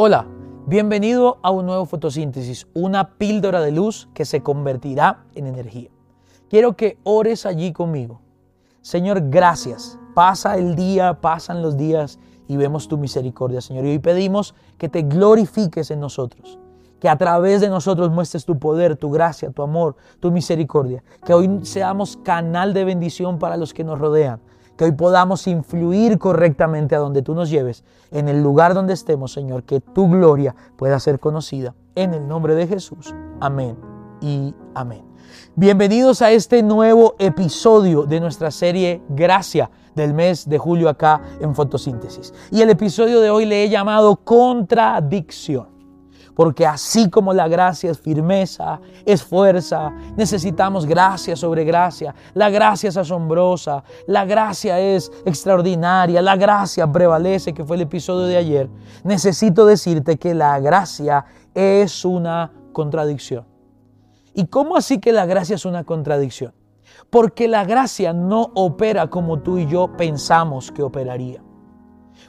Hola, 0.00 0.26
bienvenido 0.68 1.38
a 1.42 1.50
un 1.50 1.66
nuevo 1.66 1.84
fotosíntesis, 1.84 2.68
una 2.72 3.16
píldora 3.18 3.60
de 3.60 3.72
luz 3.72 4.08
que 4.14 4.24
se 4.24 4.44
convertirá 4.44 5.24
en 5.34 5.48
energía. 5.48 5.90
Quiero 6.48 6.76
que 6.76 6.98
ores 7.02 7.44
allí 7.46 7.72
conmigo. 7.72 8.20
Señor, 8.80 9.28
gracias. 9.28 9.98
Pasa 10.14 10.56
el 10.56 10.76
día, 10.76 11.14
pasan 11.14 11.62
los 11.62 11.76
días 11.76 12.20
y 12.46 12.56
vemos 12.56 12.86
tu 12.86 12.96
misericordia, 12.96 13.60
Señor. 13.60 13.86
Y 13.86 13.90
hoy 13.90 13.98
pedimos 13.98 14.54
que 14.76 14.88
te 14.88 15.02
glorifiques 15.02 15.90
en 15.90 15.98
nosotros, 15.98 16.60
que 17.00 17.08
a 17.08 17.18
través 17.18 17.60
de 17.60 17.68
nosotros 17.68 18.12
muestres 18.12 18.44
tu 18.44 18.56
poder, 18.56 18.94
tu 18.94 19.10
gracia, 19.10 19.50
tu 19.50 19.62
amor, 19.62 19.96
tu 20.20 20.30
misericordia. 20.30 21.02
Que 21.26 21.34
hoy 21.34 21.58
seamos 21.64 22.16
canal 22.18 22.72
de 22.72 22.84
bendición 22.84 23.40
para 23.40 23.56
los 23.56 23.74
que 23.74 23.82
nos 23.82 23.98
rodean. 23.98 24.38
Que 24.78 24.84
hoy 24.84 24.92
podamos 24.92 25.48
influir 25.48 26.18
correctamente 26.18 26.94
a 26.94 27.00
donde 27.00 27.20
tú 27.20 27.34
nos 27.34 27.50
lleves, 27.50 27.82
en 28.12 28.28
el 28.28 28.40
lugar 28.40 28.74
donde 28.74 28.94
estemos, 28.94 29.32
Señor. 29.32 29.64
Que 29.64 29.80
tu 29.80 30.08
gloria 30.08 30.54
pueda 30.76 31.00
ser 31.00 31.18
conocida. 31.18 31.74
En 31.96 32.14
el 32.14 32.28
nombre 32.28 32.54
de 32.54 32.68
Jesús. 32.68 33.12
Amén 33.40 33.76
y 34.20 34.54
amén. 34.76 35.02
Bienvenidos 35.56 36.22
a 36.22 36.30
este 36.30 36.62
nuevo 36.62 37.16
episodio 37.18 38.04
de 38.04 38.20
nuestra 38.20 38.52
serie 38.52 39.02
Gracia 39.08 39.68
del 39.96 40.14
mes 40.14 40.48
de 40.48 40.58
julio 40.58 40.88
acá 40.88 41.22
en 41.40 41.56
Fotosíntesis. 41.56 42.32
Y 42.52 42.62
el 42.62 42.70
episodio 42.70 43.20
de 43.20 43.30
hoy 43.30 43.46
le 43.46 43.64
he 43.64 43.68
llamado 43.68 44.14
Contradicción. 44.14 45.77
Porque 46.34 46.66
así 46.66 47.10
como 47.10 47.32
la 47.32 47.48
gracia 47.48 47.90
es 47.90 47.98
firmeza, 47.98 48.80
es 49.04 49.22
fuerza, 49.22 49.92
necesitamos 50.16 50.86
gracia 50.86 51.34
sobre 51.34 51.64
gracia. 51.64 52.14
La 52.34 52.50
gracia 52.50 52.88
es 52.88 52.96
asombrosa, 52.96 53.82
la 54.06 54.24
gracia 54.24 54.78
es 54.78 55.10
extraordinaria, 55.24 56.22
la 56.22 56.36
gracia 56.36 56.90
prevalece, 56.90 57.52
que 57.52 57.64
fue 57.64 57.76
el 57.76 57.82
episodio 57.82 58.26
de 58.26 58.36
ayer. 58.36 58.68
Necesito 59.04 59.66
decirte 59.66 60.16
que 60.16 60.34
la 60.34 60.60
gracia 60.60 61.24
es 61.54 62.04
una 62.04 62.52
contradicción. 62.72 63.44
¿Y 64.34 64.46
cómo 64.46 64.76
así 64.76 65.00
que 65.00 65.12
la 65.12 65.26
gracia 65.26 65.56
es 65.56 65.64
una 65.64 65.82
contradicción? 65.82 66.54
Porque 67.10 67.48
la 67.48 67.64
gracia 67.64 68.12
no 68.12 68.52
opera 68.54 69.08
como 69.08 69.40
tú 69.40 69.58
y 69.58 69.66
yo 69.66 69.96
pensamos 69.96 70.70
que 70.70 70.82
operaría. 70.82 71.42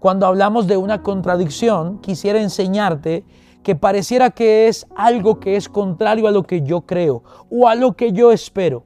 Cuando 0.00 0.26
hablamos 0.26 0.66
de 0.66 0.76
una 0.76 1.02
contradicción, 1.02 1.98
quisiera 2.00 2.40
enseñarte 2.40 3.24
que 3.64 3.74
pareciera 3.74 4.30
que 4.30 4.68
es 4.68 4.86
algo 4.94 5.40
que 5.40 5.56
es 5.56 5.68
contrario 5.68 6.28
a 6.28 6.30
lo 6.30 6.44
que 6.44 6.62
yo 6.62 6.82
creo 6.82 7.24
o 7.50 7.66
a 7.66 7.74
lo 7.74 7.94
que 7.94 8.12
yo 8.12 8.30
espero. 8.30 8.84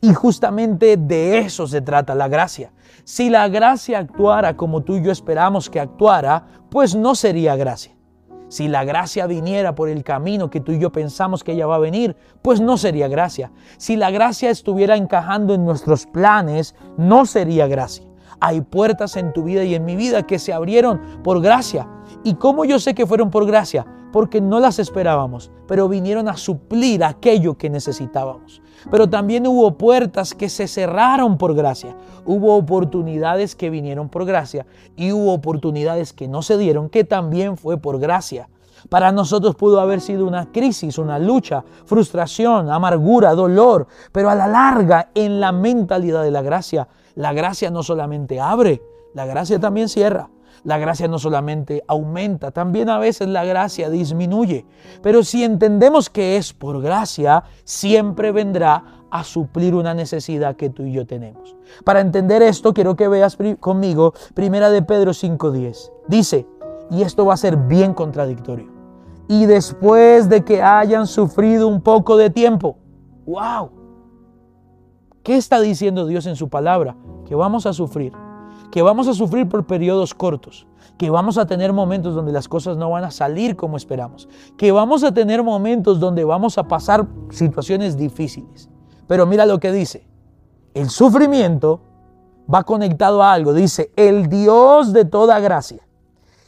Y 0.00 0.14
justamente 0.14 0.96
de 0.96 1.38
eso 1.38 1.66
se 1.66 1.82
trata 1.82 2.14
la 2.14 2.28
gracia. 2.28 2.72
Si 3.04 3.28
la 3.28 3.48
gracia 3.48 3.98
actuara 3.98 4.56
como 4.56 4.82
tú 4.82 4.96
y 4.96 5.02
yo 5.02 5.10
esperamos 5.10 5.68
que 5.68 5.80
actuara, 5.80 6.46
pues 6.70 6.94
no 6.94 7.14
sería 7.14 7.56
gracia. 7.56 7.92
Si 8.48 8.68
la 8.68 8.84
gracia 8.84 9.26
viniera 9.26 9.74
por 9.74 9.88
el 9.88 10.02
camino 10.02 10.50
que 10.50 10.60
tú 10.60 10.72
y 10.72 10.78
yo 10.78 10.90
pensamos 10.90 11.44
que 11.44 11.52
ella 11.52 11.66
va 11.66 11.76
a 11.76 11.80
venir, 11.80 12.16
pues 12.42 12.60
no 12.60 12.76
sería 12.76 13.08
gracia. 13.08 13.52
Si 13.78 13.96
la 13.96 14.10
gracia 14.10 14.50
estuviera 14.50 14.96
encajando 14.96 15.54
en 15.54 15.64
nuestros 15.64 16.06
planes, 16.06 16.74
no 16.96 17.26
sería 17.26 17.66
gracia. 17.66 18.09
Hay 18.40 18.62
puertas 18.62 19.16
en 19.16 19.32
tu 19.32 19.44
vida 19.44 19.64
y 19.64 19.74
en 19.74 19.84
mi 19.84 19.96
vida 19.96 20.26
que 20.26 20.38
se 20.38 20.52
abrieron 20.52 21.00
por 21.22 21.40
gracia. 21.40 21.86
¿Y 22.24 22.34
cómo 22.34 22.64
yo 22.64 22.78
sé 22.78 22.94
que 22.94 23.06
fueron 23.06 23.30
por 23.30 23.46
gracia? 23.46 23.86
Porque 24.12 24.40
no 24.40 24.58
las 24.58 24.78
esperábamos, 24.78 25.52
pero 25.68 25.88
vinieron 25.88 26.28
a 26.28 26.36
suplir 26.36 27.04
aquello 27.04 27.56
que 27.56 27.70
necesitábamos. 27.70 28.60
Pero 28.90 29.08
también 29.08 29.46
hubo 29.46 29.76
puertas 29.76 30.34
que 30.34 30.48
se 30.48 30.66
cerraron 30.66 31.36
por 31.36 31.54
gracia. 31.54 31.96
Hubo 32.24 32.56
oportunidades 32.56 33.54
que 33.54 33.70
vinieron 33.70 34.08
por 34.08 34.24
gracia 34.24 34.66
y 34.96 35.12
hubo 35.12 35.32
oportunidades 35.32 36.12
que 36.12 36.28
no 36.28 36.42
se 36.42 36.56
dieron, 36.56 36.88
que 36.88 37.04
también 37.04 37.56
fue 37.56 37.76
por 37.76 37.98
gracia. 38.00 38.48
Para 38.88 39.12
nosotros 39.12 39.56
pudo 39.56 39.80
haber 39.80 40.00
sido 40.00 40.26
una 40.26 40.50
crisis, 40.50 40.96
una 40.96 41.18
lucha, 41.18 41.62
frustración, 41.84 42.70
amargura, 42.70 43.34
dolor, 43.34 43.86
pero 44.10 44.30
a 44.30 44.34
la 44.34 44.46
larga, 44.46 45.10
en 45.14 45.40
la 45.40 45.52
mentalidad 45.52 46.22
de 46.22 46.30
la 46.30 46.40
gracia, 46.40 46.88
la 47.20 47.34
gracia 47.34 47.70
no 47.70 47.82
solamente 47.82 48.40
abre, 48.40 48.82
la 49.12 49.26
gracia 49.26 49.60
también 49.60 49.90
cierra. 49.90 50.30
La 50.64 50.78
gracia 50.78 51.06
no 51.06 51.18
solamente 51.18 51.82
aumenta, 51.86 52.50
también 52.50 52.88
a 52.88 52.98
veces 52.98 53.28
la 53.28 53.44
gracia 53.44 53.88
disminuye. 53.88 54.66
Pero 55.02 55.22
si 55.22 55.44
entendemos 55.44 56.08
que 56.10 56.36
es 56.38 56.52
por 56.54 56.80
gracia, 56.82 57.44
siempre 57.64 58.32
vendrá 58.32 59.04
a 59.10 59.22
suplir 59.24 59.74
una 59.74 59.92
necesidad 59.92 60.56
que 60.56 60.70
tú 60.70 60.84
y 60.84 60.92
yo 60.92 61.06
tenemos. 61.06 61.56
Para 61.84 62.00
entender 62.00 62.42
esto, 62.42 62.72
quiero 62.72 62.96
que 62.96 63.08
veas 63.08 63.36
conmigo 63.58 64.14
Primera 64.34 64.70
de 64.70 64.80
Pedro 64.82 65.12
5:10. 65.12 65.92
Dice, 66.08 66.46
y 66.90 67.02
esto 67.02 67.26
va 67.26 67.34
a 67.34 67.38
ser 67.38 67.56
bien 67.56 67.92
contradictorio. 67.92 68.70
Y 69.28 69.44
después 69.44 70.28
de 70.28 70.42
que 70.42 70.62
hayan 70.62 71.06
sufrido 71.06 71.68
un 71.68 71.82
poco 71.82 72.16
de 72.16 72.30
tiempo, 72.30 72.78
wow. 73.26 73.79
¿Qué 75.30 75.36
está 75.36 75.60
diciendo 75.60 76.06
Dios 76.06 76.26
en 76.26 76.34
su 76.34 76.48
palabra? 76.48 76.96
Que 77.24 77.36
vamos 77.36 77.64
a 77.64 77.72
sufrir 77.72 78.12
que 78.72 78.82
vamos 78.82 79.06
a 79.06 79.14
sufrir 79.14 79.48
por 79.48 79.64
periodos 79.64 80.12
cortos, 80.12 80.66
que 80.98 81.08
vamos 81.08 81.38
a 81.38 81.46
tener 81.46 81.72
momentos 81.72 82.16
donde 82.16 82.32
las 82.32 82.48
cosas 82.48 82.76
no 82.76 82.90
van 82.90 83.04
a 83.04 83.12
salir 83.12 83.54
como 83.54 83.76
esperamos, 83.76 84.28
que 84.56 84.72
vamos 84.72 85.04
a 85.04 85.14
tener 85.14 85.44
momentos 85.44 86.00
donde 86.00 86.24
vamos 86.24 86.58
a 86.58 86.64
pasar 86.64 87.06
situaciones 87.30 87.96
difíciles. 87.96 88.68
Pero 89.06 89.24
mira 89.24 89.46
lo 89.46 89.60
que 89.60 89.70
dice, 89.70 90.04
el 90.74 90.90
sufrimiento 90.90 91.80
va 92.52 92.64
conectado 92.64 93.22
a 93.22 93.32
algo, 93.32 93.52
dice, 93.52 93.92
el 93.94 94.28
Dios 94.28 94.92
de 94.92 95.04
toda 95.04 95.38
gracia, 95.38 95.86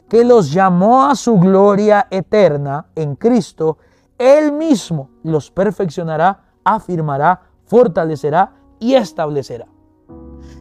que 0.09 0.25
los 0.25 0.51
llamó 0.51 1.05
a 1.05 1.15
su 1.15 1.39
gloria 1.39 2.07
eterna 2.11 2.87
en 2.95 3.15
Cristo, 3.15 3.77
Él 4.17 4.51
mismo 4.51 5.09
los 5.23 5.51
perfeccionará, 5.51 6.51
afirmará, 6.65 7.43
fortalecerá 7.65 8.62
y 8.83 8.95
establecerá. 8.95 9.67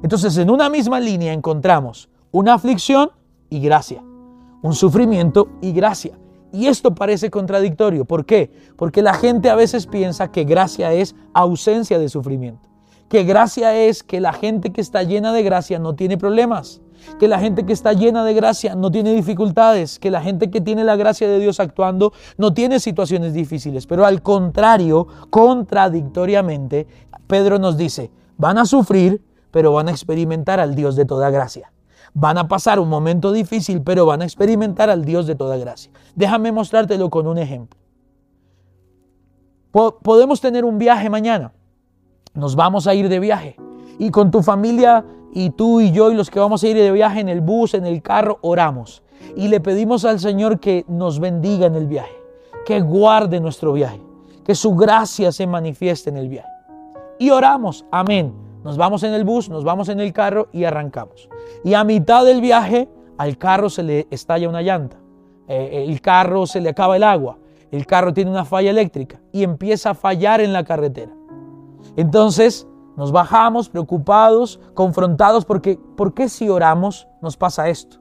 Entonces 0.02 0.36
en 0.38 0.48
una 0.48 0.70
misma 0.70 1.00
línea 1.00 1.32
encontramos 1.32 2.08
una 2.30 2.54
aflicción 2.54 3.10
y 3.50 3.60
gracia, 3.60 4.02
un 4.62 4.74
sufrimiento 4.74 5.48
y 5.60 5.72
gracia. 5.72 6.16
Y 6.52 6.66
esto 6.66 6.94
parece 6.94 7.30
contradictorio. 7.30 8.04
¿Por 8.04 8.24
qué? 8.24 8.50
Porque 8.76 9.02
la 9.02 9.14
gente 9.14 9.50
a 9.50 9.54
veces 9.56 9.86
piensa 9.86 10.30
que 10.30 10.44
gracia 10.44 10.92
es 10.92 11.16
ausencia 11.34 11.98
de 11.98 12.08
sufrimiento. 12.08 12.68
Que 13.12 13.24
gracia 13.24 13.74
es 13.74 14.02
que 14.02 14.22
la 14.22 14.32
gente 14.32 14.72
que 14.72 14.80
está 14.80 15.02
llena 15.02 15.34
de 15.34 15.42
gracia 15.42 15.78
no 15.78 15.94
tiene 15.94 16.16
problemas. 16.16 16.80
Que 17.20 17.28
la 17.28 17.38
gente 17.38 17.66
que 17.66 17.74
está 17.74 17.92
llena 17.92 18.24
de 18.24 18.32
gracia 18.32 18.74
no 18.74 18.90
tiene 18.90 19.12
dificultades. 19.12 19.98
Que 19.98 20.10
la 20.10 20.22
gente 20.22 20.50
que 20.50 20.62
tiene 20.62 20.82
la 20.82 20.96
gracia 20.96 21.28
de 21.28 21.38
Dios 21.38 21.60
actuando 21.60 22.14
no 22.38 22.54
tiene 22.54 22.80
situaciones 22.80 23.34
difíciles. 23.34 23.86
Pero 23.86 24.06
al 24.06 24.22
contrario, 24.22 25.08
contradictoriamente, 25.28 26.86
Pedro 27.26 27.58
nos 27.58 27.76
dice, 27.76 28.10
van 28.38 28.56
a 28.56 28.64
sufrir, 28.64 29.22
pero 29.50 29.74
van 29.74 29.88
a 29.88 29.90
experimentar 29.90 30.58
al 30.58 30.74
Dios 30.74 30.96
de 30.96 31.04
toda 31.04 31.28
gracia. 31.28 31.70
Van 32.14 32.38
a 32.38 32.48
pasar 32.48 32.80
un 32.80 32.88
momento 32.88 33.30
difícil, 33.30 33.82
pero 33.82 34.06
van 34.06 34.22
a 34.22 34.24
experimentar 34.24 34.88
al 34.88 35.04
Dios 35.04 35.26
de 35.26 35.34
toda 35.34 35.58
gracia. 35.58 35.92
Déjame 36.14 36.50
mostrártelo 36.50 37.10
con 37.10 37.26
un 37.26 37.36
ejemplo. 37.36 37.78
podemos 39.70 40.40
tener 40.40 40.64
un 40.64 40.78
viaje 40.78 41.10
mañana. 41.10 41.52
Nos 42.34 42.56
vamos 42.56 42.86
a 42.86 42.94
ir 42.94 43.08
de 43.08 43.20
viaje. 43.20 43.56
Y 43.98 44.10
con 44.10 44.30
tu 44.30 44.42
familia 44.42 45.04
y 45.32 45.50
tú 45.50 45.80
y 45.80 45.92
yo 45.92 46.10
y 46.10 46.14
los 46.14 46.30
que 46.30 46.40
vamos 46.40 46.62
a 46.62 46.68
ir 46.68 46.76
de 46.76 46.90
viaje 46.92 47.20
en 47.20 47.28
el 47.28 47.40
bus, 47.40 47.74
en 47.74 47.86
el 47.86 48.02
carro, 48.02 48.38
oramos. 48.42 49.02
Y 49.36 49.48
le 49.48 49.60
pedimos 49.60 50.04
al 50.04 50.20
Señor 50.20 50.60
que 50.60 50.84
nos 50.88 51.20
bendiga 51.20 51.66
en 51.66 51.74
el 51.74 51.86
viaje, 51.86 52.14
que 52.66 52.80
guarde 52.80 53.40
nuestro 53.40 53.72
viaje, 53.72 54.00
que 54.44 54.54
su 54.54 54.74
gracia 54.74 55.32
se 55.32 55.46
manifieste 55.46 56.10
en 56.10 56.16
el 56.16 56.28
viaje. 56.28 56.50
Y 57.18 57.30
oramos, 57.30 57.84
amén 57.90 58.42
nos 58.64 58.76
vamos 58.76 59.02
en 59.02 59.12
el 59.12 59.24
bus, 59.24 59.48
nos 59.48 59.64
vamos 59.64 59.88
en 59.88 60.00
el 60.00 60.12
carro 60.12 60.48
y 60.52 60.64
arrancamos. 60.64 61.28
Y 61.64 61.74
a 61.74 61.84
mitad 61.84 62.24
del 62.24 62.40
viaje 62.40 62.88
al 63.18 63.36
carro 63.36 63.68
se 63.68 63.82
le 63.82 64.06
estalla 64.10 64.48
una 64.48 64.62
llanta. 64.62 64.96
Eh, 65.48 65.70
eh, 65.72 65.84
el 65.88 66.00
carro 66.00 66.46
se 66.46 66.60
le 66.60 66.70
acaba 66.70 66.96
el 66.96 67.02
agua. 67.02 67.38
El 67.70 67.86
carro 67.86 68.12
tiene 68.12 68.30
una 68.30 68.44
falla 68.44 68.70
eléctrica 68.70 69.20
y 69.32 69.42
empieza 69.42 69.90
a 69.90 69.94
fallar 69.94 70.40
en 70.40 70.52
la 70.52 70.64
carretera. 70.64 71.12
Entonces 71.96 72.66
nos 72.96 73.12
bajamos 73.12 73.68
preocupados, 73.68 74.60
confrontados 74.74 75.44
porque 75.44 75.78
¿por 75.96 76.14
qué 76.14 76.28
si 76.28 76.48
oramos 76.48 77.08
nos 77.20 77.36
pasa 77.36 77.68
esto? 77.68 77.98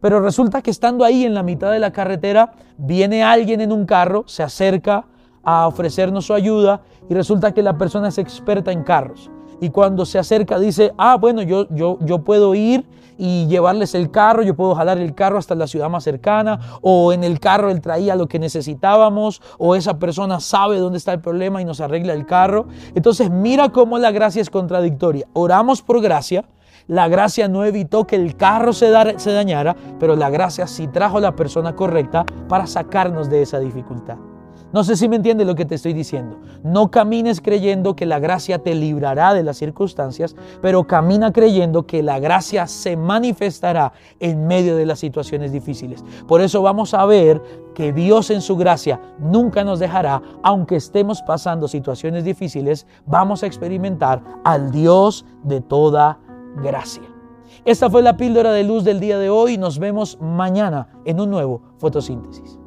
Pero 0.00 0.20
resulta 0.20 0.62
que 0.62 0.70
estando 0.70 1.04
ahí 1.04 1.24
en 1.24 1.34
la 1.34 1.44
mitad 1.44 1.70
de 1.70 1.78
la 1.78 1.92
carretera, 1.92 2.52
viene 2.76 3.22
alguien 3.22 3.60
en 3.60 3.72
un 3.72 3.86
carro, 3.86 4.24
se 4.26 4.42
acerca 4.42 5.06
a 5.44 5.66
ofrecernos 5.68 6.26
su 6.26 6.34
ayuda 6.34 6.82
y 7.08 7.14
resulta 7.14 7.52
que 7.52 7.62
la 7.62 7.78
persona 7.78 8.08
es 8.08 8.18
experta 8.18 8.72
en 8.72 8.82
carros 8.82 9.30
y 9.62 9.70
cuando 9.70 10.04
se 10.04 10.18
acerca 10.18 10.58
dice, 10.58 10.92
ah, 10.98 11.16
bueno, 11.16 11.40
yo, 11.40 11.68
yo, 11.70 11.96
yo 12.00 12.18
puedo 12.18 12.52
ir 12.56 12.84
y 13.16 13.46
llevarles 13.46 13.94
el 13.94 14.10
carro, 14.10 14.42
yo 14.42 14.56
puedo 14.56 14.74
jalar 14.74 14.98
el 14.98 15.14
carro 15.14 15.38
hasta 15.38 15.54
la 15.54 15.68
ciudad 15.68 15.88
más 15.88 16.02
cercana, 16.02 16.58
o 16.80 17.12
en 17.12 17.22
el 17.22 17.38
carro 17.38 17.70
él 17.70 17.80
traía 17.80 18.16
lo 18.16 18.26
que 18.26 18.40
necesitábamos, 18.40 19.40
o 19.58 19.76
esa 19.76 20.00
persona 20.00 20.40
sabe 20.40 20.80
dónde 20.80 20.98
está 20.98 21.12
el 21.12 21.20
problema 21.20 21.62
y 21.62 21.64
nos 21.64 21.80
arregla 21.80 22.12
el 22.12 22.26
carro. 22.26 22.66
Entonces 22.96 23.30
mira 23.30 23.68
cómo 23.68 23.98
la 23.98 24.10
gracia 24.10 24.42
es 24.42 24.50
contradictoria. 24.50 25.28
Oramos 25.32 25.80
por 25.80 26.00
gracia, 26.00 26.44
La 26.88 27.06
gracia 27.06 27.46
no 27.46 27.64
evitó 27.64 28.08
que 28.08 28.16
el 28.16 28.36
carro 28.36 28.72
se, 28.72 28.90
se 29.16 29.32
dañara, 29.32 29.76
pero 30.00 30.16
la 30.16 30.28
gracia 30.28 30.66
sí 30.66 30.88
trajo 30.88 31.20
la 31.20 31.36
persona 31.36 31.76
correcta 31.76 32.26
para 32.48 32.66
sacarnos 32.66 33.30
de 33.30 33.42
esa 33.42 33.60
dificultad. 33.60 34.16
No 34.72 34.84
sé 34.84 34.96
si 34.96 35.06
me 35.06 35.16
entiendes 35.16 35.46
lo 35.46 35.54
que 35.54 35.66
te 35.66 35.74
estoy 35.74 35.92
diciendo. 35.92 36.38
No 36.62 36.90
camines 36.90 37.42
creyendo 37.42 37.94
que 37.94 38.06
la 38.06 38.18
gracia 38.18 38.58
te 38.58 38.74
librará 38.74 39.34
de 39.34 39.42
las 39.42 39.58
circunstancias, 39.58 40.34
pero 40.62 40.86
camina 40.86 41.30
creyendo 41.30 41.86
que 41.86 42.02
la 42.02 42.18
gracia 42.18 42.66
se 42.66 42.96
manifestará 42.96 43.92
en 44.18 44.46
medio 44.46 44.74
de 44.76 44.86
las 44.86 44.98
situaciones 44.98 45.52
difíciles. 45.52 46.02
Por 46.26 46.40
eso 46.40 46.62
vamos 46.62 46.94
a 46.94 47.04
ver 47.04 47.42
que 47.74 47.92
Dios 47.92 48.30
en 48.30 48.40
su 48.40 48.56
gracia 48.56 48.98
nunca 49.18 49.62
nos 49.62 49.78
dejará, 49.78 50.22
aunque 50.42 50.76
estemos 50.76 51.20
pasando 51.20 51.68
situaciones 51.68 52.24
difíciles, 52.24 52.86
vamos 53.04 53.42
a 53.42 53.46
experimentar 53.46 54.22
al 54.42 54.72
Dios 54.72 55.26
de 55.42 55.60
toda 55.60 56.18
gracia. 56.62 57.02
Esta 57.66 57.90
fue 57.90 58.02
la 58.02 58.16
píldora 58.16 58.52
de 58.52 58.64
luz 58.64 58.84
del 58.84 59.00
día 59.00 59.18
de 59.18 59.28
hoy. 59.28 59.58
Nos 59.58 59.78
vemos 59.78 60.18
mañana 60.20 60.88
en 61.04 61.20
un 61.20 61.30
nuevo 61.30 61.60
fotosíntesis. 61.76 62.61